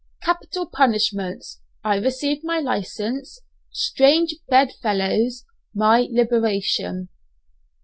[0.23, 7.09] CAPITAL PUNISHMENTS I RECEIVE MY LICENSE STRANGE BED FELLOWS MY LIBERATION.